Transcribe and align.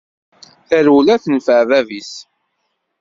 Tarewla 0.67 1.15
tenfeε 1.23 1.63
bab-is. 1.69 2.11